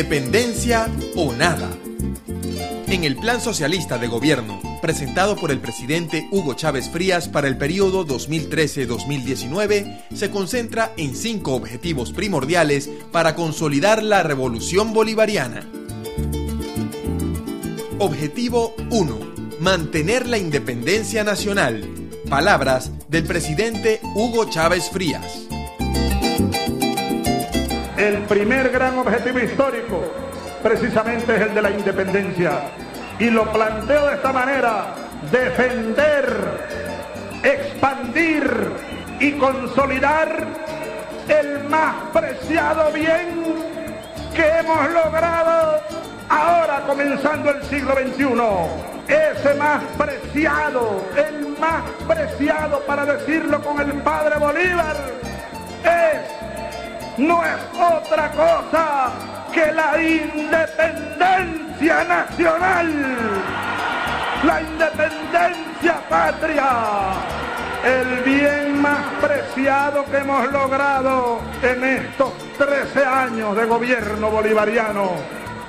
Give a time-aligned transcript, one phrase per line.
[0.00, 1.68] Independencia o nada.
[2.86, 7.58] En el Plan Socialista de Gobierno, presentado por el presidente Hugo Chávez Frías para el
[7.58, 15.68] periodo 2013-2019, se concentra en cinco objetivos primordiales para consolidar la revolución bolivariana.
[17.98, 19.18] Objetivo 1.
[19.60, 21.86] Mantener la independencia nacional.
[22.30, 25.50] Palabras del presidente Hugo Chávez Frías.
[28.00, 30.00] El primer gran objetivo histórico
[30.62, 32.52] precisamente es el de la independencia.
[33.18, 34.94] Y lo planteo de esta manera,
[35.30, 36.24] defender,
[37.42, 38.72] expandir
[39.20, 40.46] y consolidar
[41.28, 43.44] el más preciado bien
[44.34, 45.82] que hemos logrado
[46.30, 49.14] ahora comenzando el siglo XXI.
[49.14, 54.96] Ese más preciado, el más preciado para decirlo con el padre Bolívar,
[57.20, 59.12] no es otra cosa
[59.52, 62.88] que la independencia nacional,
[64.44, 66.70] la independencia patria,
[67.84, 75.10] el bien más preciado que hemos logrado en estos 13 años de gobierno bolivariano,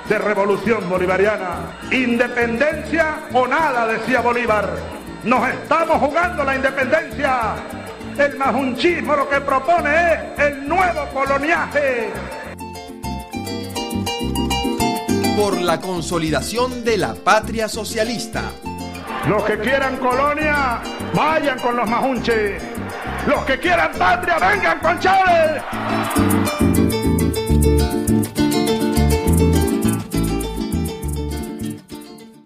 [0.08, 1.74] de revolución bolivariana.
[1.92, 4.70] Independencia o nada, decía Bolívar.
[5.24, 7.56] Nos estamos jugando la independencia.
[8.22, 12.12] El majunchismo lo que propone es el nuevo coloniaje
[15.36, 18.44] por la consolidación de la patria socialista.
[19.28, 20.82] Los que quieran colonia,
[21.16, 22.62] vayan con los majunches.
[23.26, 25.64] Los que quieran patria, vengan con Chávez.